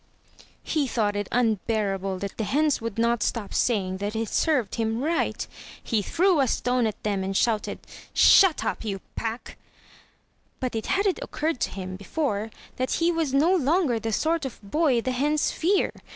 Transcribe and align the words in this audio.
He 0.63 0.87
thought 0.87 1.15
it 1.15 1.27
unbearable 1.31 2.17
that 2.17 2.35
the 2.39 2.43
hens 2.43 2.81
would 2.81 2.97
not 2.97 3.21
stop 3.21 3.53
saying 3.53 3.99
416 3.99 3.99
THROUGH 3.99 4.07
FAIRY 4.09 4.19
HALLS 4.19 4.33
that 4.33 4.33
it 4.33 4.33
served 4.33 4.75
him 4.81 5.03
right. 5.03 5.47
He 5.83 6.01
threw 6.01 6.39
a 6.39 6.47
stone 6.47 6.87
at 6.87 7.03
them 7.03 7.23
and 7.23 7.37
shouted, 7.37 7.77
"Shut 8.11 8.65
up, 8.65 8.83
you 8.83 8.99
pack!" 9.15 9.57
But 10.59 10.73
it 10.75 10.87
hadn't 10.87 11.19
occurred 11.21 11.59
to 11.59 11.69
him 11.69 11.97
before 11.97 12.49
that 12.77 12.93
he 12.93 13.11
was 13.11 13.31
no 13.31 13.53
longer 13.55 13.99
the 13.99 14.11
sort 14.11 14.43
of 14.43 14.57
boy 14.63 15.01
the 15.01 15.11
hens 15.11 15.51
fear. 15.51 15.91